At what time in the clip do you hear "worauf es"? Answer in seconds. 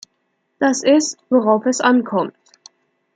1.29-1.79